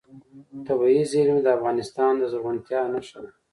طبیعي 0.67 1.03
زیرمې 1.11 1.41
د 1.43 1.47
افغانستان 1.57 2.11
د 2.17 2.23
زرغونتیا 2.31 2.81
نښه 2.93 3.19
ده. 3.23 3.31